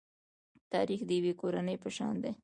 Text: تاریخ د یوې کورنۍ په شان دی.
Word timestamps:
تاریخ 0.71 0.99
د 1.05 1.09
یوې 1.17 1.33
کورنۍ 1.41 1.75
په 1.83 1.89
شان 1.95 2.13
دی. 2.23 2.31